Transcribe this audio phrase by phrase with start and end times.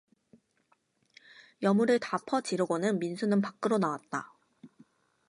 [1.61, 4.33] 여물을 다 퍼 지르고는 민수는 밖으로 나왔다.